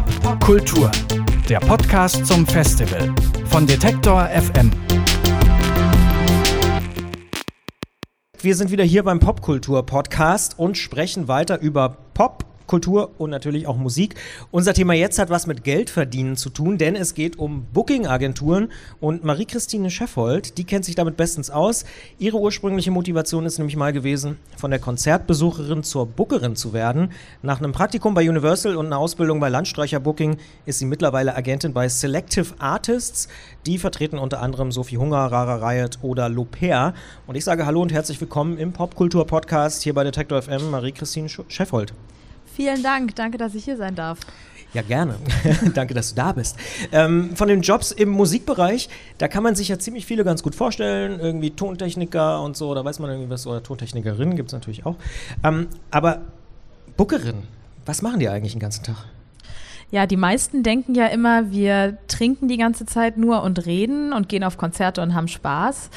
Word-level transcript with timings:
Popkultur, 0.00 0.90
der 1.48 1.60
Podcast 1.60 2.26
zum 2.26 2.44
Festival 2.44 3.14
von 3.46 3.64
Detektor 3.64 4.28
FM. 4.28 4.72
Wir 8.40 8.56
sind 8.56 8.72
wieder 8.72 8.82
hier 8.82 9.04
beim 9.04 9.20
Popkultur-Podcast 9.20 10.58
und 10.58 10.76
sprechen 10.76 11.28
weiter 11.28 11.60
über 11.60 11.96
Pop, 12.12 12.44
Kultur 12.74 13.12
und 13.18 13.30
natürlich 13.30 13.68
auch 13.68 13.76
Musik. 13.76 14.16
Unser 14.50 14.74
Thema 14.74 14.94
jetzt 14.94 15.20
hat 15.20 15.30
was 15.30 15.46
mit 15.46 15.62
Geldverdienen 15.62 16.34
zu 16.36 16.50
tun, 16.50 16.76
denn 16.76 16.96
es 16.96 17.14
geht 17.14 17.38
um 17.38 17.66
Booking-Agenturen 17.72 18.72
und 19.00 19.22
Marie-Christine 19.22 19.92
Scheffold, 19.92 20.58
die 20.58 20.64
kennt 20.64 20.84
sich 20.84 20.96
damit 20.96 21.16
bestens 21.16 21.50
aus. 21.50 21.84
Ihre 22.18 22.40
ursprüngliche 22.40 22.90
Motivation 22.90 23.46
ist 23.46 23.58
nämlich 23.58 23.76
mal 23.76 23.92
gewesen, 23.92 24.38
von 24.56 24.72
der 24.72 24.80
Konzertbesucherin 24.80 25.84
zur 25.84 26.06
Bookerin 26.06 26.56
zu 26.56 26.72
werden. 26.72 27.12
Nach 27.42 27.60
einem 27.60 27.70
Praktikum 27.70 28.12
bei 28.12 28.28
Universal 28.28 28.74
und 28.74 28.86
einer 28.86 28.98
Ausbildung 28.98 29.38
bei 29.38 29.50
Landstreicher 29.50 30.00
Booking 30.00 30.38
ist 30.66 30.80
sie 30.80 30.86
mittlerweile 30.86 31.36
Agentin 31.36 31.72
bei 31.74 31.88
Selective 31.88 32.54
Artists. 32.58 33.28
Die 33.66 33.78
vertreten 33.78 34.18
unter 34.18 34.42
anderem 34.42 34.72
Sophie 34.72 34.98
Hunger, 34.98 35.18
Rara 35.18 35.64
Riot 35.64 36.00
oder 36.02 36.28
Loper. 36.28 36.92
Und 37.28 37.36
ich 37.36 37.44
sage 37.44 37.66
Hallo 37.66 37.82
und 37.82 37.92
herzlich 37.92 38.20
willkommen 38.20 38.58
im 38.58 38.72
Popkultur-Podcast 38.72 39.84
hier 39.84 39.94
bei 39.94 40.02
Detektor 40.02 40.42
FM, 40.42 40.72
Marie-Christine 40.72 41.28
Scheffold. 41.28 41.94
Vielen 42.54 42.82
Dank, 42.82 43.14
danke, 43.16 43.38
dass 43.38 43.54
ich 43.54 43.64
hier 43.64 43.76
sein 43.76 43.94
darf. 43.94 44.18
Ja, 44.74 44.82
gerne. 44.82 45.14
Danke, 45.74 45.94
dass 45.94 46.10
du 46.10 46.16
da 46.16 46.32
bist. 46.32 46.56
Ähm, 46.90 47.36
von 47.36 47.46
den 47.46 47.62
Jobs 47.62 47.92
im 47.92 48.08
Musikbereich, 48.08 48.88
da 49.18 49.28
kann 49.28 49.44
man 49.44 49.54
sich 49.54 49.68
ja 49.68 49.78
ziemlich 49.78 50.04
viele 50.04 50.24
ganz 50.24 50.42
gut 50.42 50.56
vorstellen. 50.56 51.20
Irgendwie 51.20 51.50
Tontechniker 51.52 52.42
und 52.42 52.56
so, 52.56 52.74
da 52.74 52.84
weiß 52.84 52.98
man 52.98 53.08
irgendwie 53.08 53.30
was, 53.30 53.46
oder 53.46 53.62
Tontechnikerin 53.62 54.34
gibt 54.34 54.48
es 54.48 54.52
natürlich 54.52 54.84
auch. 54.84 54.96
Ähm, 55.44 55.68
aber 55.92 56.22
Bookerin, 56.96 57.44
was 57.86 58.02
machen 58.02 58.18
die 58.18 58.28
eigentlich 58.28 58.52
den 58.52 58.60
ganzen 58.60 58.82
Tag? 58.82 58.96
Ja, 59.94 60.08
die 60.08 60.16
meisten 60.16 60.64
denken 60.64 60.96
ja 60.96 61.06
immer, 61.06 61.52
wir 61.52 61.98
trinken 62.08 62.48
die 62.48 62.56
ganze 62.56 62.84
Zeit 62.84 63.16
nur 63.16 63.44
und 63.44 63.64
reden 63.64 64.12
und 64.12 64.28
gehen 64.28 64.42
auf 64.42 64.58
Konzerte 64.58 65.00
und 65.00 65.14
haben 65.14 65.28
Spaß. 65.28 65.88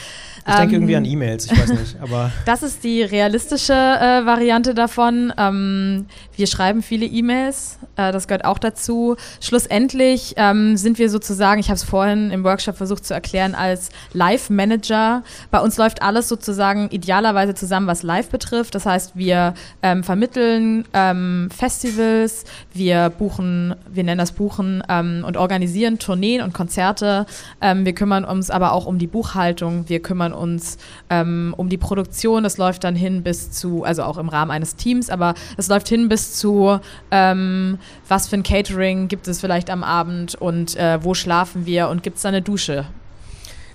Ich 0.46 0.54
ähm, 0.54 0.60
denke 0.60 0.76
irgendwie 0.76 0.96
an 0.96 1.04
E-Mails, 1.04 1.52
ich 1.52 1.60
weiß 1.60 1.70
nicht, 1.72 1.98
aber. 2.00 2.32
Das 2.46 2.62
ist 2.62 2.84
die 2.84 3.02
realistische 3.02 3.74
äh, 3.74 4.24
Variante 4.24 4.76
davon. 4.76 5.34
Ähm, 5.36 6.06
wir 6.36 6.46
schreiben 6.46 6.84
viele 6.84 7.08
E-Mails, 7.08 7.80
äh, 7.96 8.12
das 8.12 8.28
gehört 8.28 8.46
auch 8.46 8.60
dazu. 8.60 9.16
Schlussendlich 9.42 10.36
ähm, 10.38 10.78
sind 10.78 11.00
wir 11.00 11.10
sozusagen, 11.10 11.60
ich 11.60 11.70
habe 11.70 11.78
es 11.78 11.84
vorhin 11.84 12.30
im 12.30 12.44
Workshop 12.44 12.78
versucht 12.78 13.04
zu 13.04 13.16
erklären, 13.16 13.56
als 13.56 13.90
Live-Manager. 14.14 15.24
Bei 15.50 15.60
uns 15.60 15.76
läuft 15.78 16.04
alles 16.04 16.30
sozusagen 16.30 16.88
idealerweise 16.92 17.56
zusammen, 17.56 17.88
was 17.88 18.04
Live 18.04 18.30
betrifft. 18.30 18.76
Das 18.76 18.86
heißt, 18.86 19.16
wir 19.16 19.56
ähm, 19.82 20.04
vermitteln 20.04 20.86
ähm, 20.94 21.50
Festivals, 21.52 22.46
wir 22.74 23.10
buchen 23.10 23.76
wir 23.92 24.04
nennen 24.04 24.18
das 24.18 24.32
Buchen 24.32 24.84
ähm, 24.90 25.24
und 25.26 25.38
organisieren 25.38 26.00
Tourneen 26.00 26.42
und 26.42 26.54
Konzerte. 26.54 27.26
Ähm, 27.62 27.86
wir 27.86 27.94
kümmern 27.94 28.26
uns 28.26 28.50
aber 28.50 28.72
auch 28.74 28.86
um 28.86 28.98
die 28.98 29.08
Buchhaltung, 29.08 29.88
wir 29.88 30.02
kümmern 30.02 30.34
uns 30.34 30.78
ähm, 31.10 31.54
um 31.58 31.70
die 31.70 31.78
Produktion. 31.78 32.44
Das 32.44 32.58
läuft 32.58 32.84
dann 32.84 32.96
hin 32.96 33.24
bis 33.24 33.52
zu, 33.52 33.84
also 33.84 34.04
auch 34.04 34.18
im 34.18 34.30
Rahmen 34.30 34.52
eines 34.52 34.76
Teams, 34.76 35.10
aber 35.10 35.34
es 35.58 35.68
läuft 35.68 35.88
hin 35.88 36.10
bis 36.10 36.34
zu, 36.34 36.80
ähm, 37.12 37.80
was 38.08 38.28
für 38.28 38.38
ein 38.38 38.44
Catering 38.44 39.08
gibt 39.08 39.28
es 39.28 39.40
vielleicht 39.40 39.70
am 39.70 39.84
Abend 39.84 40.36
und 40.36 40.76
äh, 40.76 41.04
wo 41.04 41.14
schlafen 41.14 41.66
wir 41.66 41.90
und 41.90 42.04
gibt 42.04 42.18
es 42.18 42.24
da 42.24 42.30
eine 42.30 42.42
Dusche. 42.42 42.86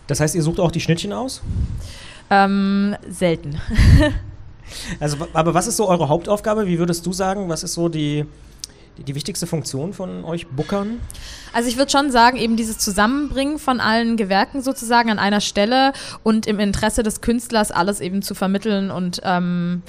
Das 0.07 0.21
heißt, 0.21 0.35
ihr 0.35 0.43
sucht 0.43 0.61
auch 0.61 0.71
die 0.71 0.81
Schnittchen 0.81 1.13
aus? 1.13 1.43
Ähm, 2.31 2.97
selten. 3.09 3.61
also, 5.01 5.17
aber 5.33 5.55
was 5.55 5.67
ist 5.67 5.77
so 5.77 5.89
eure 5.89 6.09
Hauptaufgabe? 6.09 6.67
Wie 6.67 6.79
würdest 6.79 7.07
du 7.07 7.13
sagen, 7.13 7.49
was 7.49 7.63
ist 7.63 7.75
so 7.75 7.89
die 7.89 8.27
die, 8.99 9.05
die 9.05 9.15
wichtigste 9.15 9.47
Funktion 9.47 9.93
von 9.93 10.25
euch 10.25 10.47
Bookern? 10.47 11.01
Also 11.53 11.69
ich 11.69 11.77
würde 11.77 11.91
schon 11.91 12.11
sagen, 12.11 12.37
eben 12.37 12.57
dieses 12.57 12.79
Zusammenbringen 12.79 13.59
von 13.59 13.81
allen 13.81 14.17
Gewerken 14.17 14.63
sozusagen 14.63 15.11
an 15.11 15.19
einer 15.19 15.41
Stelle 15.41 15.93
und 16.23 16.47
im 16.47 16.59
Interesse 16.59 17.03
des 17.03 17.21
Künstlers 17.21 17.71
alles 17.71 18.01
eben 18.01 18.23
zu 18.23 18.35
vermitteln 18.35 18.91
und 18.91 19.21
ähm, 19.25 19.83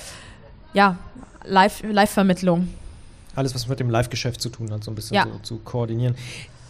ja, 0.73 0.97
Live-Vermittlung. 1.45 2.59
Live 2.59 2.67
alles, 3.35 3.55
was 3.55 3.67
mit 3.67 3.79
dem 3.79 3.89
Live-Geschäft 3.89 4.41
zu 4.41 4.49
tun 4.49 4.71
hat, 4.71 4.83
so 4.83 4.91
ein 4.91 4.95
bisschen 4.95 5.15
ja. 5.15 5.25
so, 5.25 5.39
zu 5.39 5.57
koordinieren. 5.57 6.15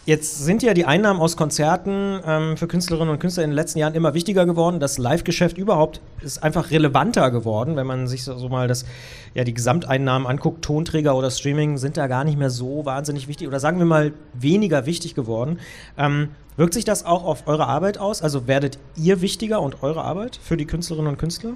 Jetzt 0.06 0.44
sind 0.44 0.62
ja 0.62 0.74
die 0.74 0.84
Einnahmen 0.84 1.18
aus 1.18 1.34
Konzerten 1.34 2.20
ähm, 2.26 2.58
für 2.58 2.66
Künstlerinnen 2.66 3.08
und 3.08 3.20
Künstler 3.20 3.42
in 3.42 3.50
den 3.50 3.56
letzten 3.56 3.78
Jahren 3.78 3.94
immer 3.94 4.12
wichtiger 4.12 4.44
geworden. 4.44 4.78
Das 4.78 4.98
Live-Geschäft 4.98 5.56
überhaupt 5.56 6.02
ist 6.20 6.42
einfach 6.42 6.70
relevanter 6.70 7.30
geworden, 7.30 7.76
wenn 7.76 7.86
man 7.86 8.06
sich 8.06 8.22
so, 8.22 8.36
so, 8.36 8.50
mal 8.50 8.68
das, 8.68 8.84
ja, 9.32 9.44
die 9.44 9.54
Gesamteinnahmen 9.54 10.28
anguckt. 10.28 10.62
Tonträger 10.62 11.16
oder 11.16 11.30
Streaming 11.30 11.78
sind 11.78 11.96
da 11.96 12.06
gar 12.06 12.24
nicht 12.24 12.38
mehr 12.38 12.50
so 12.50 12.84
wahnsinnig 12.84 13.28
wichtig 13.28 13.48
oder 13.48 13.60
sagen 13.60 13.78
wir 13.78 13.86
mal 13.86 14.12
weniger 14.34 14.84
wichtig 14.84 15.14
geworden. 15.14 15.58
Ähm, 15.96 16.28
wirkt 16.58 16.74
sich 16.74 16.84
das 16.84 17.06
auch 17.06 17.24
auf 17.24 17.48
eure 17.48 17.66
Arbeit 17.66 17.96
aus? 17.96 18.20
Also 18.20 18.46
werdet 18.46 18.78
ihr 18.96 19.22
wichtiger 19.22 19.62
und 19.62 19.82
eure 19.82 20.04
Arbeit 20.04 20.36
für 20.36 20.58
die 20.58 20.66
Künstlerinnen 20.66 21.12
und 21.12 21.18
Künstler? 21.18 21.54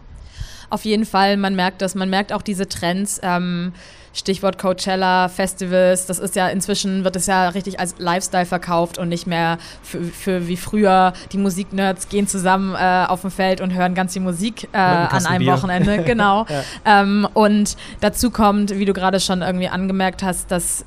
Auf 0.71 0.85
jeden 0.85 1.07
Fall, 1.07 1.37
man 1.37 1.55
merkt 1.55 1.83
das, 1.83 1.95
man 1.95 2.11
merkt 2.11 2.33
auch 2.33 2.43
diese 2.43 2.69
Trends. 2.69 3.21
Ähm 3.23 3.73
Stichwort 4.19 4.59
Coachella, 4.59 5.29
Festivals, 5.29 6.07
das 6.07 6.19
ist 6.19 6.35
ja 6.35 6.49
inzwischen, 6.49 7.05
wird 7.05 7.17
es 7.17 7.27
ja 7.27 7.51
richtig 7.51 7.79
als 7.79 7.95
Lifestyle 7.99 8.47
verkauft 8.47 8.99
und 8.99 9.09
nicht 9.09 9.27
mehr 9.27 9.59
für, 9.83 10.03
für 10.03 10.49
wie 10.49 10.57
früher, 10.57 11.13
die 11.33 11.39
Musiknerds 11.39 12.09
gehen 12.09 12.27
zusammen 12.27 12.75
äh, 12.75 13.07
auf 13.07 13.21
dem 13.21 13.31
Feld 13.31 13.61
und 13.61 13.75
hören 13.75 13.95
ganz 13.95 14.13
die 14.13 14.21
Musik 14.21 14.69
äh, 14.73 14.79
an 14.79 15.27
einem 15.27 15.39
Bier. 15.45 15.53
Wochenende. 15.53 15.99
Genau. 16.09 16.47
ja. 16.49 17.03
ähm, 17.03 17.29
und 17.35 17.77
dazu 18.01 18.31
kommt, 18.31 18.79
wie 18.79 18.85
du 18.85 18.93
gerade 18.93 19.21
schon 19.21 19.43
irgendwie 19.43 19.69
angemerkt 19.69 20.23
hast, 20.23 20.51
dass 20.51 20.85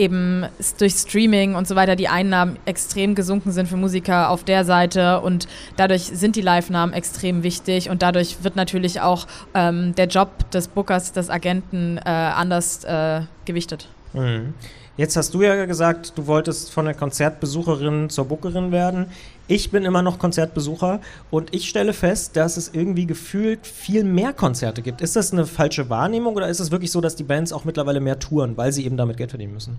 eben 0.00 0.46
durch 0.78 0.94
Streaming 0.94 1.54
und 1.54 1.68
so 1.68 1.76
weiter 1.76 1.94
die 1.94 2.08
Einnahmen 2.08 2.58
extrem 2.64 3.14
gesunken 3.14 3.52
sind 3.52 3.68
für 3.68 3.76
Musiker 3.76 4.30
auf 4.30 4.42
der 4.44 4.64
Seite 4.64 5.20
und 5.20 5.46
dadurch 5.76 6.04
sind 6.04 6.36
die 6.36 6.40
Live-Namen 6.40 6.94
extrem 6.94 7.42
wichtig 7.42 7.90
und 7.90 8.00
dadurch 8.00 8.42
wird 8.42 8.56
natürlich 8.56 9.02
auch 9.02 9.26
ähm, 9.54 9.94
der 9.94 10.06
Job 10.06 10.50
des 10.50 10.68
Bookers, 10.68 11.12
des 11.12 11.28
Agenten 11.28 11.98
äh, 11.98 12.08
anders 12.08 12.82
äh, 12.84 13.22
gewichtet. 13.44 13.88
Mhm. 14.14 14.54
Jetzt 15.00 15.16
hast 15.16 15.32
du 15.32 15.40
ja 15.40 15.64
gesagt, 15.64 16.12
du 16.16 16.26
wolltest 16.26 16.70
von 16.70 16.84
der 16.84 16.92
Konzertbesucherin 16.92 18.10
zur 18.10 18.26
Bookerin 18.26 18.70
werden. 18.70 19.06
Ich 19.48 19.70
bin 19.70 19.86
immer 19.86 20.02
noch 20.02 20.18
Konzertbesucher 20.18 21.00
und 21.30 21.54
ich 21.54 21.70
stelle 21.70 21.94
fest, 21.94 22.36
dass 22.36 22.58
es 22.58 22.74
irgendwie 22.74 23.06
gefühlt 23.06 23.66
viel 23.66 24.04
mehr 24.04 24.34
Konzerte 24.34 24.82
gibt. 24.82 25.00
Ist 25.00 25.16
das 25.16 25.32
eine 25.32 25.46
falsche 25.46 25.88
Wahrnehmung 25.88 26.36
oder 26.36 26.48
ist 26.48 26.60
es 26.60 26.70
wirklich 26.70 26.90
so, 26.90 27.00
dass 27.00 27.16
die 27.16 27.22
Bands 27.22 27.50
auch 27.54 27.64
mittlerweile 27.64 28.00
mehr 28.00 28.18
touren, 28.18 28.58
weil 28.58 28.72
sie 28.74 28.84
eben 28.84 28.98
damit 28.98 29.16
Geld 29.16 29.30
verdienen 29.30 29.54
müssen? 29.54 29.78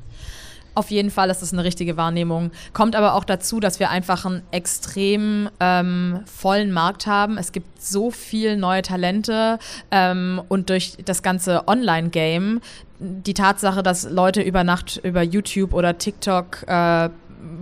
Auf 0.73 0.89
jeden 0.89 1.11
Fall 1.11 1.29
ist 1.29 1.41
das 1.41 1.51
eine 1.51 1.63
richtige 1.63 1.97
Wahrnehmung. 1.97 2.51
Kommt 2.73 2.95
aber 2.95 3.15
auch 3.15 3.23
dazu, 3.23 3.59
dass 3.59 3.79
wir 3.79 3.89
einfach 3.89 4.25
einen 4.25 4.41
extrem 4.51 5.49
ähm, 5.59 6.21
vollen 6.25 6.71
Markt 6.71 7.07
haben. 7.07 7.37
Es 7.37 7.51
gibt 7.51 7.81
so 7.81 8.11
viele 8.11 8.55
neue 8.55 8.81
Talente 8.81 9.59
ähm, 9.91 10.41
und 10.47 10.69
durch 10.69 10.97
das 11.03 11.23
ganze 11.23 11.67
Online-Game 11.67 12.61
die 13.01 13.33
Tatsache, 13.33 13.81
dass 13.81 14.07
Leute 14.09 14.41
über 14.43 14.63
Nacht 14.63 15.01
über 15.03 15.23
YouTube 15.23 15.73
oder 15.73 15.97
TikTok 15.97 16.67
äh, 16.67 17.09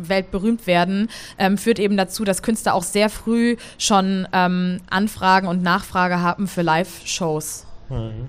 weltberühmt 0.02 0.68
werden, 0.68 1.10
ähm, 1.38 1.58
führt 1.58 1.80
eben 1.80 1.98
dazu, 1.98 2.26
dass 2.26 2.44
Künstler 2.44 2.74
auch 2.74 2.84
sehr 2.84 3.10
früh 3.10 3.56
schon 3.78 4.28
ähm, 4.34 4.82
Anfragen 4.90 5.48
und 5.48 5.64
Nachfrage 5.64 6.22
haben 6.22 6.48
für 6.48 6.62
Live-Shows. 6.62 7.66
Mhm. 7.90 8.28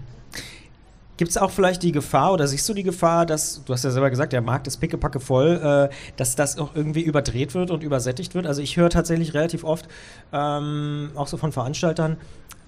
Gibt 1.21 1.33
es 1.33 1.37
auch 1.37 1.51
vielleicht 1.51 1.83
die 1.83 1.93
Gefahr 1.93 2.33
oder 2.33 2.47
siehst 2.47 2.67
du 2.67 2.73
die 2.73 2.83
Gefahr, 2.83 3.27
dass, 3.27 3.63
du 3.63 3.75
hast 3.75 3.85
ja 3.85 3.91
selber 3.91 4.09
gesagt, 4.09 4.33
der 4.33 4.41
Markt 4.41 4.67
ist 4.67 4.79
pickepacke 4.79 5.21
voll, 5.21 5.61
äh, 5.63 5.95
dass 6.17 6.35
das 6.35 6.59
auch 6.59 6.75
irgendwie 6.75 7.03
überdreht 7.03 7.53
wird 7.53 7.71
und 7.71 7.83
übersättigt 7.83 8.35
wird? 8.35 8.47
Also 8.47 8.63
ich 8.63 8.79
höre 8.79 8.89
tatsächlich 8.89 9.35
relativ 9.35 9.63
oft, 9.63 9.87
ähm, 10.33 11.11
auch 11.17 11.27
so 11.27 11.37
von 11.37 11.53
Veranstaltern, 11.53 12.17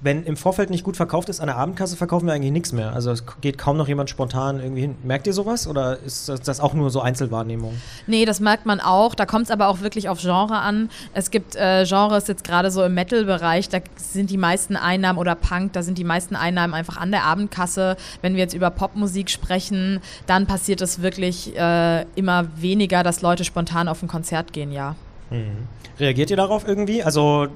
wenn 0.03 0.25
im 0.25 0.37
Vorfeld 0.37 0.69
nicht 0.71 0.83
gut 0.83 0.97
verkauft 0.97 1.29
ist, 1.29 1.41
an 1.41 1.47
der 1.47 1.57
Abendkasse 1.57 1.97
verkaufen 1.97 2.27
wir 2.27 2.35
eigentlich 2.35 2.53
nichts 2.53 2.73
mehr. 2.73 2.93
Also 2.93 3.13
es 3.13 3.25
geht 3.41 3.57
kaum 3.57 3.77
noch 3.77 3.87
jemand 3.87 4.11
spontan 4.11 4.61
irgendwie 4.61 4.83
hin. 4.83 4.97
Merkt 5.05 5.29
ihr 5.29 5.33
sowas 5.33 5.69
oder 5.69 5.99
ist 6.01 6.29
das 6.29 6.61
auch 6.61 6.75
nur 6.75 6.91
so 6.91 7.01
Einzelwahrnehmung? 7.01 7.81
Nee, 8.09 8.25
das 8.25 8.41
merkt 8.41 8.67
man 8.67 8.81
auch. 8.81 9.15
Da 9.15 9.27
kommt 9.27 9.45
es 9.45 9.51
aber 9.53 9.69
auch 9.69 9.81
wirklich 9.81 10.09
auf 10.09 10.21
Genre 10.21 10.59
an. 10.59 10.91
Es 11.15 11.31
gibt 11.31 11.55
äh, 11.55 11.85
Genres 11.87 12.27
jetzt 12.27 12.43
gerade 12.43 12.73
so 12.73 12.83
im 12.83 12.95
Metal-Bereich, 12.95 13.69
da 13.69 13.79
sind 13.97 14.31
die 14.31 14.39
meisten 14.39 14.77
Einnahmen 14.77 15.19
oder 15.19 15.37
Punk, 15.37 15.73
da 15.73 15.83
sind 15.83 15.99
die 15.99 16.05
meisten 16.05 16.35
Einnahmen 16.35 16.75
einfach 16.75 16.97
an 16.97 17.13
der 17.13 17.25
Abendkasse. 17.25 17.97
Wenn 18.23 18.35
wir 18.35 18.41
jetzt 18.41 18.55
über 18.55 18.71
Popmusik 18.71 19.31
sprechen, 19.31 20.01
dann 20.27 20.47
passiert 20.47 20.81
es 20.81 21.01
wirklich 21.01 21.57
äh, 21.57 22.03
immer 22.17 22.47
weniger, 22.57 23.05
dass 23.05 23.23
Leute 23.23 23.45
spontan 23.45 23.87
auf 23.87 24.03
ein 24.03 24.09
Konzert 24.09 24.53
gehen, 24.53 24.73
ja. 24.73 24.97
Mhm. 25.31 25.69
Reagiert 26.01 26.31
ihr 26.31 26.37
darauf 26.37 26.67
irgendwie? 26.67 27.03
Also 27.05 27.49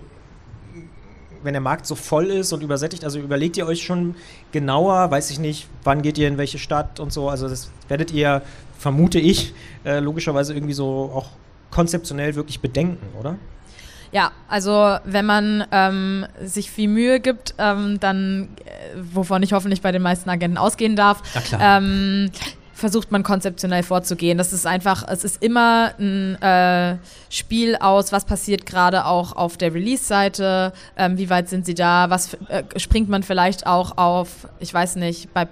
wenn 1.46 1.54
der 1.54 1.62
Markt 1.62 1.86
so 1.86 1.94
voll 1.94 2.26
ist 2.26 2.52
und 2.52 2.62
übersättigt, 2.62 3.04
also 3.04 3.18
überlegt 3.18 3.56
ihr 3.56 3.66
euch 3.66 3.82
schon 3.82 4.14
genauer, 4.52 5.10
weiß 5.10 5.30
ich 5.30 5.38
nicht, 5.38 5.68
wann 5.84 6.02
geht 6.02 6.18
ihr 6.18 6.28
in 6.28 6.36
welche 6.36 6.58
Stadt 6.58 7.00
und 7.00 7.12
so, 7.12 7.30
also 7.30 7.48
das 7.48 7.70
werdet 7.88 8.10
ihr, 8.12 8.42
vermute 8.78 9.18
ich, 9.18 9.54
äh, 9.84 10.00
logischerweise 10.00 10.52
irgendwie 10.52 10.74
so 10.74 11.10
auch 11.14 11.30
konzeptionell 11.70 12.34
wirklich 12.34 12.60
bedenken, 12.60 13.06
oder? 13.18 13.36
Ja, 14.12 14.32
also 14.48 14.98
wenn 15.04 15.26
man 15.26 15.64
ähm, 15.72 16.26
sich 16.42 16.70
viel 16.70 16.88
Mühe 16.88 17.20
gibt, 17.20 17.54
ähm, 17.58 17.98
dann, 18.00 18.48
äh, 18.64 18.96
wovon 19.12 19.42
ich 19.42 19.52
hoffentlich 19.52 19.82
bei 19.82 19.92
den 19.92 20.02
meisten 20.02 20.30
Agenten 20.30 20.58
ausgehen 20.58 20.96
darf, 20.96 21.22
ähm, 21.60 22.30
versucht 22.76 23.10
man 23.10 23.22
konzeptionell 23.22 23.82
vorzugehen. 23.82 24.36
Das 24.36 24.52
ist 24.52 24.66
einfach, 24.66 25.02
es 25.08 25.24
ist 25.24 25.42
immer 25.42 25.94
ein 25.98 26.40
äh, 26.42 26.98
Spiel 27.30 27.74
aus, 27.76 28.12
was 28.12 28.26
passiert 28.26 28.66
gerade 28.66 29.06
auch 29.06 29.34
auf 29.34 29.56
der 29.56 29.72
Release-Seite, 29.72 30.74
ähm, 30.98 31.16
wie 31.16 31.30
weit 31.30 31.48
sind 31.48 31.64
sie 31.64 31.74
da, 31.74 32.10
was 32.10 32.34
äh, 32.48 32.64
springt 32.76 33.08
man 33.08 33.22
vielleicht 33.22 33.66
auch 33.66 33.96
auf, 33.96 34.46
ich 34.60 34.72
weiß 34.74 34.96
nicht, 34.96 35.32
bei 35.32 35.48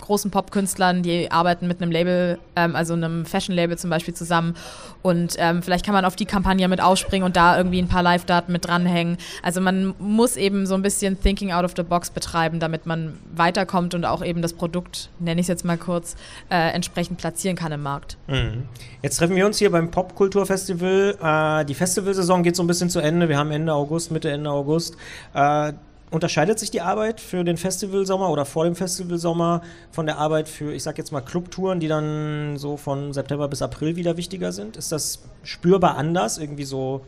großen 0.00 0.32
Popkünstlern, 0.32 1.04
die 1.04 1.30
arbeiten 1.30 1.68
mit 1.68 1.80
einem 1.80 1.92
Label, 1.92 2.40
ähm, 2.56 2.74
also 2.74 2.94
einem 2.94 3.24
Fashion-Label 3.24 3.78
zum 3.78 3.90
Beispiel 3.90 4.14
zusammen 4.14 4.56
und 5.02 5.36
ähm, 5.38 5.62
vielleicht 5.62 5.86
kann 5.86 5.94
man 5.94 6.04
auf 6.04 6.16
die 6.16 6.26
Kampagne 6.26 6.66
mit 6.66 6.80
ausspringen 6.80 7.24
und 7.24 7.36
da 7.36 7.56
irgendwie 7.56 7.78
ein 7.78 7.88
paar 7.88 8.02
Live-Daten 8.02 8.50
mit 8.50 8.66
dranhängen. 8.66 9.18
Also 9.42 9.60
man 9.60 9.94
muss 10.00 10.36
eben 10.36 10.66
so 10.66 10.74
ein 10.74 10.82
bisschen 10.82 11.20
Thinking 11.20 11.52
out 11.52 11.64
of 11.64 11.74
the 11.76 11.84
box 11.84 12.10
betreiben, 12.10 12.58
damit 12.58 12.86
man 12.86 13.18
weiterkommt 13.32 13.94
und 13.94 14.04
auch 14.06 14.24
eben 14.24 14.42
das 14.42 14.54
Produkt, 14.54 15.10
nenne 15.20 15.40
ich 15.40 15.44
es 15.44 15.48
jetzt 15.48 15.64
mal 15.64 15.78
kurz, 15.78 16.16
äh, 16.50 16.63
äh, 16.64 16.74
entsprechend 16.74 17.18
platzieren 17.18 17.56
kann 17.56 17.72
im 17.72 17.82
Markt. 17.82 18.16
Mhm. 18.26 18.64
Jetzt 19.02 19.16
treffen 19.16 19.36
wir 19.36 19.46
uns 19.46 19.58
hier 19.58 19.70
beim 19.70 19.90
Popkulturfestival. 19.90 21.16
Äh, 21.22 21.64
die 21.66 21.74
Festivalsaison 21.74 22.42
geht 22.42 22.56
so 22.56 22.62
ein 22.62 22.66
bisschen 22.66 22.90
zu 22.90 23.00
Ende. 23.00 23.28
Wir 23.28 23.38
haben 23.38 23.50
Ende 23.50 23.72
August, 23.72 24.10
Mitte, 24.10 24.30
Ende 24.30 24.50
August. 24.50 24.96
Äh, 25.34 25.72
unterscheidet 26.10 26.58
sich 26.58 26.70
die 26.70 26.80
Arbeit 26.80 27.20
für 27.20 27.44
den 27.44 27.56
Festivalsommer 27.56 28.30
oder 28.30 28.44
vor 28.44 28.64
dem 28.64 28.76
Festivalsommer 28.76 29.62
von 29.90 30.06
der 30.06 30.18
Arbeit 30.18 30.48
für, 30.48 30.72
ich 30.72 30.82
sag 30.82 30.96
jetzt 30.96 31.12
mal, 31.12 31.20
Clubtouren, 31.20 31.80
die 31.80 31.88
dann 31.88 32.56
so 32.56 32.76
von 32.76 33.12
September 33.12 33.48
bis 33.48 33.62
April 33.62 33.96
wieder 33.96 34.16
wichtiger 34.16 34.52
sind? 34.52 34.76
Ist 34.76 34.92
das 34.92 35.20
spürbar 35.42 35.96
anders? 35.96 36.38
Irgendwie 36.38 36.64
so 36.64 37.04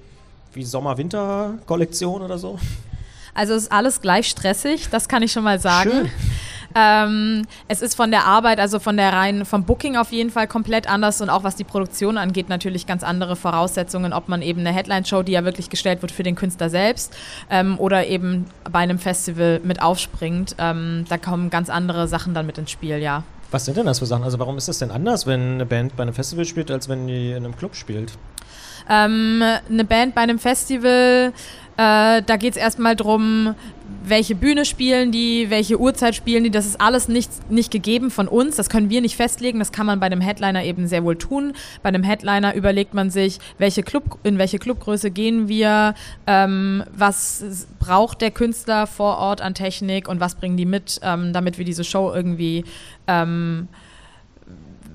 wie 0.53 0.65
Sommer-Winter-Kollektion 0.65 2.23
oder 2.23 2.39
so? 2.39 2.59
Also 3.35 3.55
ist 3.55 3.71
alles 3.71 4.01
gleich 4.01 4.29
stressig, 4.29 4.89
das 4.91 5.09
kann 5.09 5.23
ich 5.23 5.31
schon 5.31 5.45
mal 5.45 5.61
sagen. 5.61 5.91
Schön. 5.91 6.11
Ähm, 6.79 7.47
es 7.69 7.81
ist 7.81 7.95
von 7.95 8.11
der 8.11 8.27
Arbeit, 8.27 8.61
also 8.61 8.79
von 8.79 8.99
der 8.99 9.13
reinen, 9.15 9.47
vom 9.47 9.65
Booking 9.65 9.97
auf 9.97 10.13
jeden 10.13 10.31
Fall 10.31 10.47
komplett 10.47 10.89
anders 10.89 11.23
und 11.23 11.31
auch 11.31 11.43
was 11.43 11.57
die 11.57 11.65
Produktion 11.65 12.19
angeht, 12.19 12.51
natürlich 12.51 12.87
ganz 12.87 13.03
andere 13.03 13.35
Voraussetzungen, 13.35 14.13
ob 14.13 14.29
man 14.29 14.43
eben 14.43 14.61
eine 14.61 14.73
Headline-Show, 14.73 15.23
die 15.23 15.33
ja 15.33 15.45
wirklich 15.45 15.71
gestellt 15.71 16.03
wird 16.03 16.13
für 16.13 16.23
den 16.23 16.35
Künstler 16.35 16.69
selbst, 16.69 17.17
ähm, 17.49 17.79
oder 17.79 18.07
eben 18.07 18.45
bei 18.71 18.81
einem 18.81 18.99
Festival 18.99 19.61
mit 19.65 19.81
aufspringt. 19.81 20.55
Ähm, 20.59 21.07
da 21.09 21.17
kommen 21.17 21.49
ganz 21.49 21.71
andere 21.71 22.09
Sachen 22.09 22.35
dann 22.35 22.45
mit 22.45 22.59
ins 22.59 22.71
Spiel, 22.71 22.99
ja. 22.99 23.23
Was 23.51 23.65
sind 23.65 23.79
denn 23.79 23.87
das 23.87 24.01
für 24.01 24.07
Sachen? 24.07 24.25
Also 24.25 24.39
warum 24.39 24.59
ist 24.59 24.69
das 24.69 24.79
denn 24.79 24.91
anders, 24.91 25.27
wenn 25.27 25.55
eine 25.55 25.67
Band 25.67 25.97
bei 25.97 26.03
einem 26.03 26.15
Festival 26.15 26.45
spielt, 26.45 26.71
als 26.71 26.91
wenn 26.91 27.07
die 27.07 27.31
in 27.31 27.45
einem 27.45 27.57
Club 27.57 27.75
spielt? 27.75 28.13
Ähm, 28.89 29.43
eine 29.69 29.85
Band 29.85 30.15
bei 30.15 30.21
einem 30.23 30.39
Festival, 30.39 31.33
äh, 31.77 32.23
da 32.23 32.37
geht 32.39 32.53
es 32.53 32.57
erstmal 32.57 32.97
darum, 32.97 33.55
welche 34.03 34.35
Bühne 34.35 34.65
spielen 34.65 35.13
die, 35.13 35.51
welche 35.51 35.79
Uhrzeit 35.79 36.15
spielen 36.15 36.45
die, 36.45 36.51
das 36.51 36.65
ist 36.65 36.81
alles 36.81 37.09
nicht, 37.09 37.51
nicht 37.51 37.71
gegeben 37.71 38.11
von 38.11 38.29
uns, 38.29 38.57
das 38.57 38.69
können 38.71 38.89
wir 38.89 39.01
nicht 39.01 39.17
festlegen, 39.17 39.59
das 39.59 39.73
kann 39.73 39.85
man 39.85 40.01
bei 40.01 40.07
einem 40.07 40.21
Headliner 40.21 40.65
eben 40.65 40.87
sehr 40.87 41.05
wohl 41.05 41.17
tun. 41.17 41.53
Bei 41.83 41.89
einem 41.89 42.05
Headliner 42.05 42.55
überlegt 42.55 42.95
man 42.95 43.11
sich, 43.11 43.41
welche 43.59 43.83
Club, 43.83 44.19
in 44.23 44.39
welche 44.39 44.59
Clubgröße 44.59 45.11
gehen 45.11 45.49
wir, 45.49 45.95
ähm, 46.27 46.85
was 46.97 47.67
braucht 47.79 48.21
der 48.21 48.31
Künstler 48.31 48.87
vor 48.87 49.19
Ort 49.19 49.41
an 49.41 49.55
Technik 49.55 50.09
und 50.09 50.21
was 50.21 50.37
bringen 50.37 50.57
die 50.57 50.67
mit, 50.67 51.01
ähm, 51.03 51.33
damit 51.33 51.59
wir 51.59 51.65
diese 51.65 51.85
Show 51.85 52.13
irgendwie 52.15 52.65
ähm, 53.09 53.69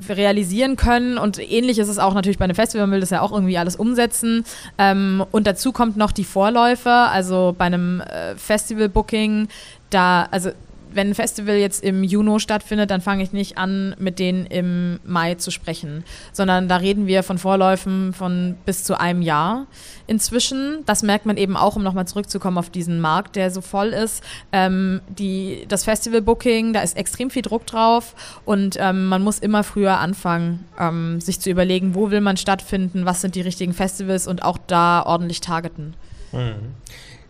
realisieren 0.09 0.75
können. 0.75 1.18
Und 1.18 1.39
ähnlich 1.39 1.80
ist 1.80 1.88
es 1.88 2.00
auch 2.00 2.13
natürlich 2.13 2.38
bei 2.38 2.45
einem 2.45 2.56
Festival, 2.56 2.88
man 2.88 2.94
will 2.94 3.00
das 3.00 3.09
ja 3.09 3.21
auch 3.21 3.31
irgendwie 3.31 3.57
alles 3.57 3.75
umsetzen. 3.75 4.45
Ähm, 4.77 5.24
und 5.31 5.48
dazu 5.48 5.71
kommt 5.71 5.98
noch 5.98 6.12
die 6.12 6.24
Vorläufe, 6.24 6.89
also 6.89 7.56
bei 7.57 7.65
einem 7.65 8.01
äh, 8.01 8.36
Festival-Booking, 8.36 9.48
da, 9.89 10.27
also 10.31 10.51
wenn 10.93 11.09
ein 11.09 11.15
Festival 11.15 11.55
jetzt 11.55 11.83
im 11.83 12.03
Juni 12.03 12.39
stattfindet, 12.39 12.91
dann 12.91 13.01
fange 13.01 13.23
ich 13.23 13.33
nicht 13.33 13.57
an, 13.57 13.95
mit 13.99 14.19
denen 14.19 14.45
im 14.45 14.99
Mai 15.03 15.35
zu 15.35 15.51
sprechen, 15.51 16.03
sondern 16.33 16.67
da 16.67 16.77
reden 16.77 17.07
wir 17.07 17.23
von 17.23 17.38
Vorläufen 17.38 18.13
von 18.13 18.55
bis 18.65 18.83
zu 18.83 18.99
einem 18.99 19.21
Jahr 19.21 19.67
inzwischen. 20.07 20.83
Das 20.85 21.03
merkt 21.03 21.25
man 21.25 21.38
eben 21.38 21.57
auch, 21.57 21.75
um 21.75 21.83
nochmal 21.83 22.07
zurückzukommen 22.07 22.57
auf 22.57 22.69
diesen 22.69 22.99
Markt, 22.99 23.35
der 23.35 23.51
so 23.51 23.61
voll 23.61 23.88
ist. 23.88 24.23
Ähm, 24.51 25.01
die, 25.07 25.65
das 25.67 25.83
Festival-Booking, 25.83 26.73
da 26.73 26.81
ist 26.81 26.97
extrem 26.97 27.29
viel 27.29 27.41
Druck 27.41 27.65
drauf 27.65 28.15
und 28.45 28.77
ähm, 28.79 29.07
man 29.07 29.23
muss 29.23 29.39
immer 29.39 29.63
früher 29.63 29.99
anfangen, 29.99 30.65
ähm, 30.79 31.21
sich 31.21 31.39
zu 31.39 31.49
überlegen, 31.49 31.95
wo 31.95 32.11
will 32.11 32.21
man 32.21 32.38
stattfinden, 32.38 33.05
was 33.05 33.21
sind 33.21 33.35
die 33.35 33.41
richtigen 33.41 33.73
Festivals 33.73 34.27
und 34.27 34.43
auch 34.43 34.57
da 34.67 35.03
ordentlich 35.05 35.41
targeten. 35.41 35.95
Mhm. 36.31 36.75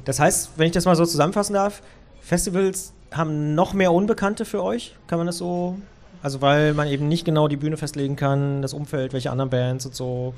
Das 0.06 0.20
heißt, 0.20 0.52
wenn 0.58 0.68
ich 0.68 0.72
das 0.74 0.86
mal 0.86 0.96
so 0.96 1.06
zusammenfassen 1.06 1.54
darf, 1.54 1.82
Festivals 2.22 2.94
haben 3.12 3.56
noch 3.56 3.74
mehr 3.74 3.92
Unbekannte 3.92 4.46
für 4.46 4.64
euch? 4.64 4.96
Kann 5.08 5.18
man 5.18 5.28
das 5.28 5.38
so? 5.38 5.78
Also 6.24 6.42
weil 6.42 6.74
man 6.74 6.88
eben 6.88 7.08
nicht 7.08 7.26
genau 7.26 7.48
die 7.48 7.58
Bühne 7.58 7.78
festlegen 7.78 8.16
kann, 8.16 8.62
das 8.62 8.74
Umfeld, 8.74 9.14
welche 9.14 9.32
anderen 9.32 9.50
Bands 9.50 9.86
und 9.86 9.96
so. 9.96 10.34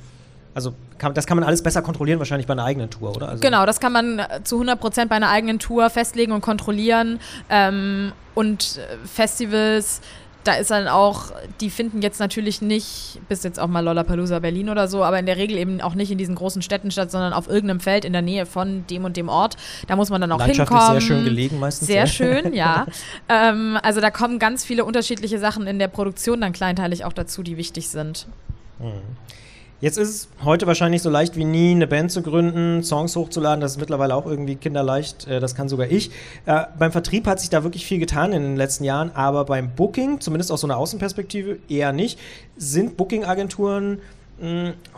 Also 0.56 0.74
kann, 0.98 1.14
das 1.14 1.26
kann 1.26 1.38
man 1.38 1.46
alles 1.46 1.64
besser 1.64 1.82
kontrollieren 1.82 2.20
wahrscheinlich 2.20 2.48
bei 2.48 2.54
einer 2.54 2.64
eigenen 2.64 2.90
Tour, 2.90 3.16
oder? 3.16 3.30
Also 3.30 3.42
genau, 3.42 3.66
das 3.66 3.80
kann 3.80 3.92
man 3.92 4.20
äh, 4.20 4.44
zu 4.44 4.56
100 4.56 4.80
Prozent 4.80 5.10
bei 5.10 5.16
einer 5.16 5.30
eigenen 5.30 5.60
Tour 5.60 5.90
festlegen 5.90 6.32
und 6.32 6.42
kontrollieren. 6.42 7.20
Ähm, 7.50 8.14
und 8.36 8.78
äh, 8.78 9.08
Festivals 9.08 10.02
da 10.44 10.54
ist 10.56 10.72
dann 10.72 10.88
auch, 10.88 11.32
die 11.62 11.70
finden 11.70 12.02
jetzt 12.02 12.20
natürlich 12.20 12.62
nicht, 12.62 13.20
bis 13.30 13.44
jetzt 13.44 13.60
auch 13.60 13.68
mal 13.68 13.80
Lollapalooza 13.80 14.40
Berlin 14.40 14.70
oder 14.70 14.88
so, 14.88 15.04
aber 15.04 15.20
in 15.20 15.26
der 15.26 15.38
Regel 15.38 15.58
eben 15.58 15.82
auch 15.82 15.96
nicht 15.96 16.12
in 16.12 16.18
diesen 16.18 16.36
großen 16.36 16.62
Städten 16.62 16.92
statt, 16.92 17.12
sondern 17.12 17.34
auf 17.34 17.48
irgendeinem 17.48 17.80
Feld 17.80 18.06
in 18.06 18.14
der 18.14 18.22
Nähe 18.22 18.46
von 18.46 18.86
dem 18.88 19.06
und 19.06 19.18
dem 19.18 19.30
Ort. 19.30 19.56
Da 19.88 19.96
muss 19.96 20.10
man 20.10 20.22
dann 20.22 20.32
auch 20.32 20.44
hinkommen. 20.44 20.92
sehr 20.92 21.02
schön 21.02 21.24
gelegen 21.24 21.60
meistens. 21.60 21.88
Sehr 21.88 22.02
ja. 22.02 22.08
schön, 22.08 22.54
ja. 22.54 22.86
ähm, 23.30 23.78
also 23.82 24.02
da 24.02 24.12
kommen 24.12 24.40
ganz 24.40 24.66
viele 24.66 24.86
unterschiedliche 24.86 25.40
Sachen 25.40 25.68
in 25.68 25.80
der 25.80 25.88
Produktion 25.88 26.42
dann 26.42 26.54
kleinteilig 26.54 27.06
auch 27.06 27.14
dazu, 27.14 27.44
die 27.44 27.58
wichtig 27.58 27.90
sind. 27.90 28.28
Mhm. 28.80 29.02
Jetzt 29.84 29.98
ist 29.98 30.10
es 30.10 30.28
heute 30.46 30.66
wahrscheinlich 30.66 31.02
so 31.02 31.10
leicht 31.10 31.36
wie 31.36 31.44
nie, 31.44 31.72
eine 31.72 31.88
Band 31.88 32.10
zu 32.10 32.22
gründen, 32.22 32.84
Songs 32.84 33.18
hochzuladen. 33.18 33.60
Das 33.60 33.74
ist 33.74 33.80
mittlerweile 33.82 34.16
auch 34.16 34.26
irgendwie 34.26 34.56
kinderleicht. 34.56 35.28
Äh, 35.28 35.42
das 35.42 35.56
kann 35.56 35.68
sogar 35.68 35.92
ich. 35.92 36.10
Äh, 36.46 36.62
beim 36.80 36.94
Vertrieb 36.94 37.28
hat 37.28 37.42
sich 37.42 37.50
da 37.50 37.66
wirklich 37.66 37.86
viel 37.86 38.00
getan 38.00 38.32
in 38.32 38.44
den 38.44 38.56
letzten 38.56 38.86
Jahren, 38.86 39.12
aber 39.14 39.44
beim 39.44 39.76
Booking, 39.76 40.22
zumindest 40.22 40.54
aus 40.54 40.62
so 40.62 40.68
einer 40.68 40.78
Außenperspektive, 40.78 41.60
eher 41.68 41.92
nicht. 41.92 42.18
Sind 42.56 42.96
Booking-Agenturen 42.96 44.00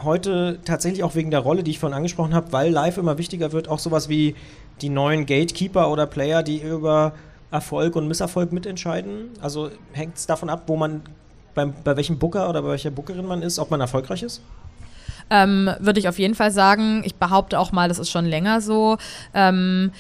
heute 0.04 0.60
tatsächlich 0.64 1.04
auch 1.04 1.16
wegen 1.16 1.30
der 1.30 1.42
Rolle, 1.42 1.64
die 1.64 1.72
ich 1.72 1.80
vorhin 1.80 1.96
angesprochen 1.96 2.34
habe, 2.34 2.54
weil 2.54 2.72
live 2.72 2.98
immer 2.98 3.18
wichtiger 3.18 3.52
wird, 3.52 3.68
auch 3.68 3.80
sowas 3.80 4.08
wie 4.08 4.36
die 4.82 4.90
neuen 4.90 5.26
Gatekeeper 5.26 5.92
oder 5.92 6.06
Player, 6.08 6.42
die 6.42 6.62
über 6.62 7.14
Erfolg 7.52 7.96
und 7.96 8.08
Misserfolg 8.08 8.54
mitentscheiden? 8.54 9.32
Also 9.42 9.72
hängt 9.94 10.16
es 10.18 10.26
davon 10.26 10.50
ab, 10.50 10.64
wo 10.68 10.78
man 10.78 11.02
beim, 11.56 11.74
bei 11.84 11.98
welchem 11.98 12.20
Booker 12.20 12.50
oder 12.50 12.62
bei 12.62 12.70
welcher 12.70 12.92
Bookerin 12.92 13.26
man 13.26 13.42
ist, 13.42 13.58
ob 13.60 13.72
man 13.72 13.82
erfolgreich 13.82 14.24
ist? 14.24 14.42
Ähm, 15.30 15.70
würde 15.80 16.00
ich 16.00 16.08
auf 16.08 16.20
jeden 16.20 16.36
Fall 16.36 16.52
sagen. 16.52 17.02
Ich 17.06 17.16
behaupte 17.16 17.60
auch 17.60 17.72
mal, 17.72 17.88
das 17.88 18.00
ist 18.00 18.12
schon 18.12 18.26
länger 18.26 18.62
so. 18.62 18.98
Ähm, 19.34 19.92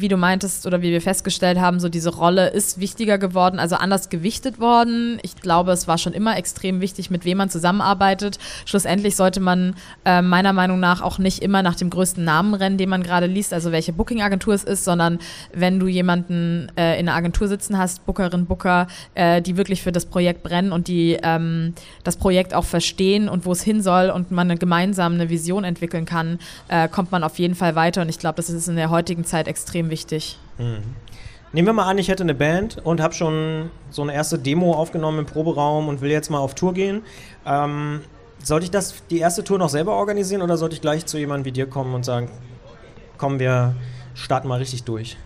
wie 0.00 0.08
du 0.08 0.16
meintest 0.16 0.66
oder 0.66 0.82
wie 0.82 0.90
wir 0.90 1.00
festgestellt 1.00 1.58
haben, 1.58 1.80
so 1.80 1.88
diese 1.88 2.14
Rolle 2.14 2.48
ist 2.48 2.80
wichtiger 2.80 3.18
geworden, 3.18 3.58
also 3.58 3.76
anders 3.76 4.08
gewichtet 4.08 4.60
worden. 4.60 5.18
Ich 5.22 5.36
glaube, 5.36 5.72
es 5.72 5.88
war 5.88 5.98
schon 5.98 6.12
immer 6.12 6.36
extrem 6.36 6.80
wichtig, 6.80 7.10
mit 7.10 7.24
wem 7.24 7.38
man 7.38 7.50
zusammenarbeitet. 7.50 8.38
Schlussendlich 8.64 9.16
sollte 9.16 9.40
man 9.40 9.74
äh, 10.04 10.22
meiner 10.22 10.52
Meinung 10.52 10.80
nach 10.80 11.02
auch 11.02 11.18
nicht 11.18 11.42
immer 11.42 11.62
nach 11.62 11.76
dem 11.76 11.90
größten 11.90 12.24
Namen 12.24 12.54
rennen, 12.54 12.78
den 12.78 12.88
man 12.88 13.02
gerade 13.02 13.26
liest, 13.26 13.52
also 13.52 13.72
welche 13.72 13.92
Booking-Agentur 13.92 14.54
es 14.54 14.64
ist, 14.64 14.84
sondern 14.84 15.18
wenn 15.52 15.78
du 15.78 15.86
jemanden 15.86 16.70
äh, 16.76 16.98
in 16.98 17.08
einer 17.08 17.16
Agentur 17.16 17.48
sitzen 17.48 17.78
hast, 17.78 18.04
Bookerin, 18.06 18.46
Booker, 18.46 18.86
äh, 19.14 19.42
die 19.42 19.56
wirklich 19.56 19.82
für 19.82 19.92
das 19.92 20.06
Projekt 20.06 20.42
brennen 20.42 20.72
und 20.72 20.88
die 20.88 21.18
ähm, 21.22 21.74
das 22.04 22.16
Projekt 22.16 22.54
auch 22.54 22.64
verstehen 22.64 23.28
und 23.28 23.46
wo 23.46 23.52
es 23.52 23.62
hin 23.62 23.82
soll 23.82 24.10
und 24.10 24.30
man 24.30 24.50
eine 24.50 24.58
gemeinsam 24.58 25.14
eine 25.14 25.30
Vision 25.30 25.64
entwickeln 25.64 26.04
kann, 26.04 26.38
äh, 26.68 26.88
kommt 26.88 27.12
man 27.12 27.22
auf 27.22 27.38
jeden 27.38 27.54
Fall 27.54 27.74
weiter. 27.74 28.02
Und 28.02 28.08
ich 28.08 28.18
glaube, 28.18 28.36
das 28.36 28.50
ist 28.50 28.68
in 28.68 28.76
der 28.76 28.90
heutigen 28.90 29.24
Zeit 29.24 29.48
extrem 29.48 29.85
wichtig. 29.90 30.38
Mhm. 30.58 30.82
Nehmen 31.52 31.68
wir 31.68 31.72
mal 31.72 31.88
an, 31.88 31.98
ich 31.98 32.08
hätte 32.08 32.22
eine 32.22 32.34
Band 32.34 32.78
und 32.84 33.00
habe 33.00 33.14
schon 33.14 33.70
so 33.90 34.02
eine 34.02 34.12
erste 34.12 34.38
Demo 34.38 34.74
aufgenommen 34.74 35.20
im 35.20 35.26
Proberaum 35.26 35.88
und 35.88 36.00
will 36.00 36.10
jetzt 36.10 36.30
mal 36.30 36.38
auf 36.38 36.54
Tour 36.54 36.74
gehen. 36.74 37.02
Ähm, 37.46 38.00
sollte 38.42 38.64
ich 38.64 38.70
das 38.70 38.94
die 39.10 39.18
erste 39.18 39.42
Tour 39.42 39.58
noch 39.58 39.68
selber 39.68 39.92
organisieren 39.92 40.42
oder 40.42 40.56
sollte 40.56 40.74
ich 40.74 40.82
gleich 40.82 41.06
zu 41.06 41.18
jemandem 41.18 41.46
wie 41.46 41.52
dir 41.52 41.66
kommen 41.66 41.94
und 41.94 42.04
sagen, 42.04 42.30
komm, 43.16 43.38
wir 43.38 43.74
starten 44.14 44.48
mal 44.48 44.58
richtig 44.58 44.84
durch? 44.84 45.16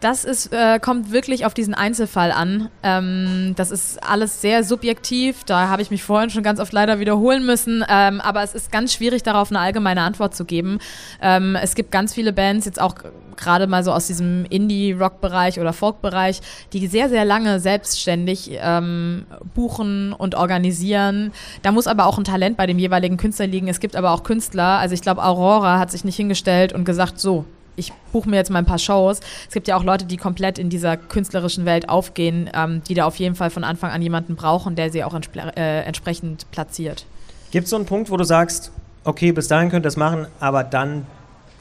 Das 0.00 0.24
ist, 0.24 0.52
äh, 0.52 0.78
kommt 0.78 1.12
wirklich 1.12 1.46
auf 1.46 1.54
diesen 1.54 1.74
Einzelfall 1.74 2.32
an. 2.32 2.68
Ähm, 2.82 3.54
das 3.56 3.70
ist 3.70 4.02
alles 4.02 4.40
sehr 4.40 4.64
subjektiv. 4.64 5.44
Da 5.44 5.68
habe 5.68 5.82
ich 5.82 5.90
mich 5.90 6.02
vorhin 6.02 6.30
schon 6.30 6.42
ganz 6.42 6.60
oft 6.60 6.72
leider 6.72 6.98
wiederholen 6.98 7.46
müssen. 7.46 7.84
Ähm, 7.88 8.20
aber 8.20 8.42
es 8.42 8.54
ist 8.54 8.70
ganz 8.70 8.92
schwierig, 8.92 9.22
darauf 9.22 9.50
eine 9.50 9.60
allgemeine 9.60 10.02
Antwort 10.02 10.34
zu 10.34 10.44
geben. 10.44 10.78
Ähm, 11.20 11.56
es 11.56 11.74
gibt 11.74 11.90
ganz 11.90 12.14
viele 12.14 12.32
Bands, 12.32 12.66
jetzt 12.66 12.80
auch 12.80 12.94
gerade 13.36 13.66
mal 13.66 13.84
so 13.84 13.92
aus 13.92 14.06
diesem 14.06 14.44
Indie-Rock-Bereich 14.46 15.60
oder 15.60 15.72
Folk-Bereich, 15.72 16.40
die 16.72 16.86
sehr, 16.86 17.08
sehr 17.08 17.24
lange 17.24 17.60
selbstständig 17.60 18.52
ähm, 18.54 19.26
buchen 19.54 20.12
und 20.12 20.34
organisieren. 20.34 21.32
Da 21.62 21.72
muss 21.72 21.86
aber 21.86 22.06
auch 22.06 22.18
ein 22.18 22.24
Talent 22.24 22.56
bei 22.56 22.66
dem 22.66 22.78
jeweiligen 22.78 23.16
Künstler 23.16 23.46
liegen. 23.46 23.68
Es 23.68 23.80
gibt 23.80 23.96
aber 23.96 24.10
auch 24.12 24.22
Künstler, 24.22 24.78
also 24.78 24.94
ich 24.94 25.02
glaube, 25.02 25.22
Aurora 25.22 25.78
hat 25.78 25.90
sich 25.90 26.04
nicht 26.04 26.16
hingestellt 26.16 26.72
und 26.72 26.84
gesagt, 26.84 27.20
so, 27.20 27.44
ich 27.76 27.92
buche 28.12 28.28
mir 28.28 28.36
jetzt 28.36 28.50
mal 28.50 28.58
ein 28.58 28.66
paar 28.66 28.78
Shows. 28.78 29.20
Es 29.46 29.54
gibt 29.54 29.68
ja 29.68 29.76
auch 29.76 29.84
Leute, 29.84 30.04
die 30.06 30.16
komplett 30.16 30.58
in 30.58 30.70
dieser 30.70 30.96
künstlerischen 30.96 31.64
Welt 31.64 31.88
aufgehen, 31.88 32.50
ähm, 32.54 32.82
die 32.88 32.94
da 32.94 33.04
auf 33.04 33.16
jeden 33.16 33.34
Fall 33.34 33.50
von 33.50 33.64
Anfang 33.64 33.90
an 33.90 34.02
jemanden 34.02 34.34
brauchen, 34.36 34.74
der 34.74 34.90
sie 34.90 35.04
auch 35.04 35.14
äh, 35.14 35.82
entsprechend 35.82 36.50
platziert. 36.50 37.06
Gibt 37.50 37.64
es 37.64 37.70
so 37.70 37.76
einen 37.76 37.86
Punkt, 37.86 38.10
wo 38.10 38.16
du 38.16 38.24
sagst, 38.24 38.72
okay, 39.04 39.32
bis 39.32 39.48
dahin 39.48 39.70
könnt 39.70 39.84
ihr 39.84 39.88
das 39.88 39.96
machen, 39.96 40.26
aber 40.40 40.64
dann 40.64 41.06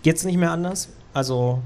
geht 0.03 0.15
es 0.17 0.24
nicht 0.24 0.38
mehr 0.38 0.51
anders? 0.51 0.89
Also 1.13 1.62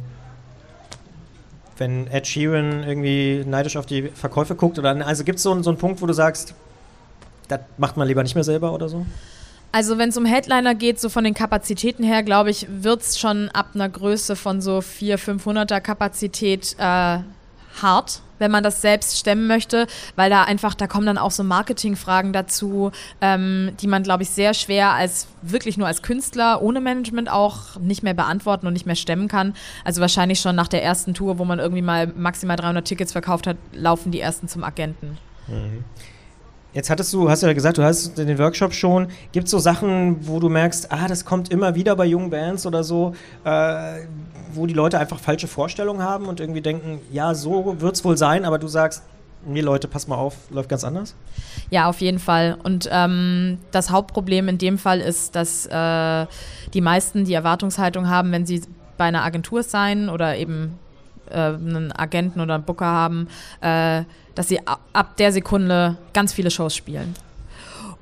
wenn 1.78 2.08
Ed 2.08 2.28
Sheeran 2.28 2.84
irgendwie 2.84 3.44
neidisch 3.46 3.78
auf 3.78 3.86
die 3.86 4.10
Verkäufe 4.10 4.56
guckt 4.56 4.78
oder 4.78 4.90
also 5.06 5.24
gibt 5.24 5.38
es 5.38 5.44
so, 5.44 5.62
so 5.62 5.70
einen 5.70 5.80
Punkt, 5.80 6.02
wo 6.02 6.06
du 6.06 6.14
sagst, 6.14 6.54
das 7.48 7.62
macht 7.78 7.98
man 7.98 8.08
lieber 8.08 8.22
nicht 8.22 8.36
mehr 8.36 8.44
selber 8.44 8.74
oder 8.74 8.90
so? 8.90 9.06
Also 9.72 9.98
wenn 9.98 10.10
es 10.10 10.18
um 10.18 10.26
Headliner 10.26 10.74
geht, 10.74 11.00
so 11.00 11.10
von 11.10 11.24
den 11.24 11.34
Kapazitäten 11.34 12.04
her, 12.04 12.24
glaube 12.24 12.50
ich, 12.50 12.68
wird 12.70 13.02
es 13.02 13.20
schon 13.20 13.50
ab 13.50 13.70
einer 13.76 13.88
Größe 13.88 14.36
von 14.36 14.62
so 14.62 14.82
400, 14.82 15.20
500er 15.70 15.80
Kapazität 15.80 16.76
äh, 16.80 17.20
hart, 17.82 18.22
wenn 18.40 18.52
man 18.52 18.64
das 18.64 18.82
selbst 18.82 19.20
stemmen 19.20 19.46
möchte, 19.46 19.86
weil 20.16 20.30
da 20.30 20.44
einfach, 20.44 20.74
da 20.74 20.88
kommen 20.88 21.06
dann 21.06 21.18
auch 21.18 21.32
so 21.32 21.44
Marketingfragen 21.44 22.34
dazu, 22.34 22.92
ähm, 23.22 23.72
die 23.80 23.88
man, 23.88 24.02
glaube 24.02 24.24
ich, 24.24 24.30
sehr 24.30 24.54
schwer 24.56 24.94
als 24.94 25.28
wirklich 25.42 25.78
nur 25.78 25.88
als 25.88 26.02
Künstler 26.02 26.62
ohne 26.62 26.82
Management 26.82 27.30
auch 27.30 27.76
nicht 27.80 28.02
mehr 28.02 28.14
beantworten 28.16 28.66
und 28.66 28.74
nicht 28.74 28.86
mehr 28.86 28.96
stemmen 28.96 29.28
kann. 29.28 29.54
Also 29.84 30.02
wahrscheinlich 30.02 30.40
schon 30.40 30.56
nach 30.56 30.68
der 30.68 30.84
ersten 30.84 31.14
Tour, 31.14 31.38
wo 31.38 31.46
man 31.46 31.60
irgendwie 31.60 31.84
mal 31.84 32.08
maximal 32.08 32.58
300 32.58 32.86
Tickets 32.86 33.12
verkauft 33.12 33.46
hat, 33.46 33.58
laufen 33.74 34.12
die 34.12 34.20
ersten 34.20 34.48
zum 34.48 34.64
Agenten. 34.64 35.18
Mhm. 35.48 35.84
Jetzt 36.72 36.90
hattest 36.92 37.12
du, 37.14 37.30
hast 37.30 37.42
du 37.42 37.48
ja 37.48 37.54
gesagt, 37.54 37.80
du 37.80 37.84
hast 37.84 38.18
den 38.18 38.38
Workshop 38.38 38.74
schon. 38.74 39.08
Gibt 39.32 39.46
es 39.46 39.52
so 39.52 39.58
Sachen, 39.60 40.28
wo 40.28 40.40
du 40.40 40.50
merkst, 40.50 40.92
ah, 40.92 41.08
das 41.08 41.26
kommt 41.26 41.52
immer 41.52 41.74
wieder 41.74 41.96
bei 41.96 42.06
jungen 42.06 42.30
Bands 42.30 42.66
oder 42.68 42.84
so, 42.84 43.16
äh, 43.44 44.02
wo 44.54 44.68
die 44.68 44.76
Leute 44.76 45.00
einfach 45.00 45.20
falsche 45.20 45.48
Vorstellungen 45.48 46.04
haben 46.04 46.28
und 46.28 46.40
irgendwie 46.40 46.62
denken, 46.62 47.00
ja, 47.12 47.34
so 47.34 47.76
wird 47.80 47.96
es 47.96 48.06
wohl 48.06 48.18
sein, 48.18 48.46
aber 48.46 48.60
du 48.60 48.68
sagst, 48.68 49.02
nee, 49.46 49.62
Leute, 49.62 49.88
pass 49.88 50.08
mal 50.08 50.16
auf, 50.16 50.36
läuft 50.52 50.70
ganz 50.70 50.84
anders? 50.84 51.16
Ja, 51.72 51.88
auf 51.88 52.02
jeden 52.02 52.20
Fall. 52.20 52.58
Und 52.62 52.88
ähm, 52.92 53.58
das 53.72 53.90
Hauptproblem 53.90 54.48
in 54.48 54.58
dem 54.60 54.78
Fall 54.78 55.00
ist, 55.00 55.36
dass 55.36 55.66
äh, 55.66 56.28
die 56.74 56.82
meisten 56.82 57.26
die 57.26 57.34
Erwartungshaltung 57.34 58.10
haben, 58.10 58.32
wenn 58.32 58.46
sie 58.46 58.62
bei 58.98 59.06
einer 59.06 59.24
Agentur 59.24 59.64
sein 59.64 60.10
oder 60.10 60.38
eben 60.38 60.78
äh, 61.30 61.36
einen 61.36 61.92
Agenten 61.92 62.42
oder 62.42 62.56
einen 62.56 62.64
Booker 62.64 62.86
haben, 62.86 63.28
äh, 63.62 64.04
dass 64.40 64.48
sie 64.48 64.62
ab 64.94 65.18
der 65.18 65.34
Sekunde 65.34 65.98
ganz 66.14 66.32
viele 66.32 66.50
Shows 66.50 66.74
spielen. 66.74 67.14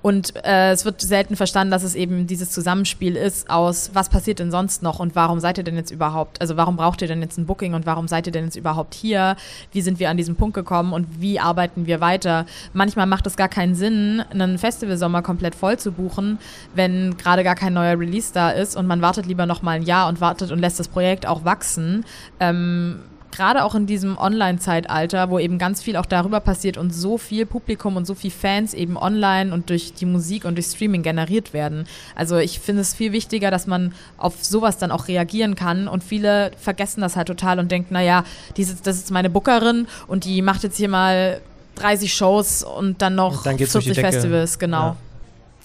Und 0.04 0.36
äh, 0.46 0.70
es 0.70 0.86
wird 0.86 1.02
selten 1.02 1.36
verstanden, 1.36 1.72
dass 1.72 1.82
es 1.82 1.96
eben 1.96 2.28
dieses 2.28 2.52
Zusammenspiel 2.52 3.16
ist 3.16 3.50
aus, 3.50 3.90
was 3.96 4.10
passiert 4.10 4.38
denn 4.38 4.52
sonst 4.52 4.84
noch 4.84 5.00
und 5.00 5.16
warum 5.16 5.40
seid 5.40 5.58
ihr 5.58 5.64
denn 5.64 5.76
jetzt 5.76 5.90
überhaupt, 5.90 6.40
also 6.40 6.56
warum 6.56 6.78
braucht 6.78 7.02
ihr 7.02 7.08
denn 7.08 7.24
jetzt 7.24 7.40
ein 7.40 7.48
Booking 7.48 7.74
und 7.74 7.88
warum 7.88 8.08
seid 8.08 8.28
ihr 8.28 8.32
denn 8.32 8.46
jetzt 8.46 8.56
überhaupt 8.56 8.94
hier? 8.94 9.36
Wie 9.72 9.82
sind 9.82 10.00
wir 10.00 10.12
an 10.12 10.18
diesen 10.18 10.36
Punkt 10.36 10.54
gekommen 10.54 10.94
und 10.94 11.08
wie 11.20 11.40
arbeiten 11.40 11.88
wir 11.88 12.02
weiter? 12.02 12.46
Manchmal 12.72 13.08
macht 13.08 13.26
es 13.26 13.36
gar 13.36 13.50
keinen 13.50 13.74
Sinn, 13.74 14.24
einen 14.30 14.60
Festivalsommer 14.60 15.24
komplett 15.24 15.56
voll 15.56 15.80
zu 15.80 15.92
buchen, 15.92 16.38
wenn 16.76 17.18
gerade 17.18 17.44
gar 17.44 17.56
kein 17.56 17.74
neuer 17.74 18.00
Release 18.00 18.32
da 18.32 18.52
ist 18.52 18.76
und 18.76 18.86
man 18.86 19.02
wartet 19.02 19.26
lieber 19.26 19.48
noch 19.48 19.64
mal 19.64 19.72
ein 19.72 19.84
Jahr 19.84 20.08
und 20.08 20.22
wartet 20.22 20.52
und 20.52 20.60
lässt 20.60 20.80
das 20.80 20.88
Projekt 20.88 21.26
auch 21.26 21.46
wachsen. 21.46 22.06
Ähm, 22.40 23.00
gerade 23.32 23.64
auch 23.64 23.76
in 23.76 23.86
diesem 23.86 24.18
Online-Zeitalter, 24.18 25.30
wo 25.30 25.40
eben 25.40 25.58
ganz 25.58 25.82
viel 25.82 25.96
auch 25.98 26.06
darüber 26.06 26.40
passiert 26.40 26.78
und 26.78 26.94
so 26.94 27.18
viel 27.18 27.46
Publikum 27.46 27.96
und 27.96 28.06
so 28.06 28.16
viel 28.16 28.32
Fans 28.32 28.74
eben 28.74 28.98
online 28.98 29.54
und 29.54 29.70
durch 29.70 29.94
die 29.94 30.06
Musik 30.06 30.46
und 30.46 30.56
durch 30.56 30.68
Streaming 30.68 31.04
generiert 31.04 31.54
werden. 31.54 31.88
Also 32.16 32.38
ich 32.38 32.60
finde 32.60 32.82
es 32.82 32.94
viel 32.94 33.12
wichtiger, 33.12 33.52
dass 33.52 33.68
man 33.68 33.94
auf 34.18 34.44
sowas 34.44 34.78
dann 34.78 34.92
auch 34.92 35.08
reagieren 35.08 35.56
kann 35.56 35.88
und 35.88 36.04
viele 36.04 36.52
vergessen 36.60 37.02
das 37.02 37.16
halt 37.16 37.28
total 37.28 37.60
und 37.60 37.72
denken, 37.72 37.94
naja, 37.94 38.24
diese, 38.56 38.76
das 38.82 38.98
ist 38.98 39.12
meine 39.12 39.30
Bookerin 39.30 39.88
und 40.08 40.26
die 40.26 40.42
macht 40.42 40.64
jetzt 40.64 40.78
hier 40.78 40.90
mal 40.90 41.42
30 41.76 42.14
Shows 42.14 42.64
und 42.64 43.02
dann 43.02 43.16
noch 43.16 43.38
und 43.38 43.46
dann 43.46 43.58
40 43.58 43.96
Festivals, 43.96 44.58
genau. 44.60 44.82
Ja. 44.82 44.98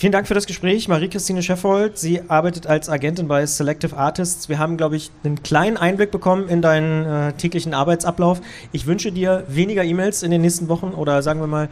Vielen 0.02 0.10
Dank 0.10 0.26
für 0.26 0.34
das 0.34 0.46
Gespräch, 0.46 0.88
Marie-Christine 0.88 1.44
Scheffold. 1.44 1.96
Sie 1.96 2.28
arbeitet 2.28 2.66
als 2.66 2.88
Agentin 2.88 3.28
bei 3.28 3.46
Selective 3.46 3.96
Artists. 3.96 4.48
Wir 4.48 4.58
haben, 4.58 4.76
glaube 4.76 4.96
ich, 4.96 5.12
einen 5.22 5.44
kleinen 5.44 5.76
Einblick 5.76 6.10
bekommen 6.10 6.48
in 6.48 6.60
deinen 6.60 7.06
äh, 7.06 7.32
täglichen 7.34 7.72
Arbeitsablauf. 7.72 8.40
Ich 8.72 8.88
wünsche 8.88 9.12
dir 9.12 9.44
weniger 9.46 9.84
E-Mails 9.84 10.24
in 10.24 10.32
den 10.32 10.40
nächsten 10.40 10.66
Wochen 10.66 10.88
oder 10.88 11.22
sagen 11.22 11.38
wir 11.38 11.46
mal 11.46 11.68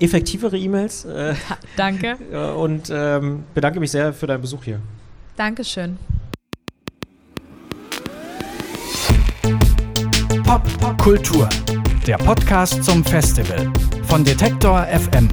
effektivere 0.00 0.58
E-Mails. 0.58 1.04
Äh, 1.04 1.36
Danke. 1.76 2.16
Und 2.56 2.90
ähm, 2.92 3.44
bedanke 3.54 3.78
mich 3.78 3.92
sehr 3.92 4.12
für 4.12 4.26
deinen 4.26 4.40
Besuch 4.40 4.64
hier. 4.64 4.80
Dankeschön. 5.36 5.98
Pop, 10.42 10.62
Pop 10.80 10.98
Kultur, 10.98 11.48
der 12.08 12.16
Podcast 12.16 12.82
zum 12.82 13.04
Festival 13.04 13.72
von 14.08 14.24
Detektor 14.24 14.84
FM. 14.84 15.28